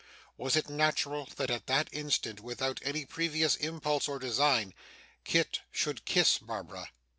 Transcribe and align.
Was 0.35 0.55
it 0.55 0.67
natural 0.67 1.29
that 1.35 1.51
at 1.51 1.67
that 1.67 1.87
instant, 1.91 2.39
without 2.39 2.79
any 2.81 3.05
previous 3.05 3.55
impulse 3.57 4.07
or 4.07 4.17
design, 4.17 4.73
Kit 5.23 5.59
should 5.69 6.05
kiss 6.05 6.39
Barbara? 6.39 6.89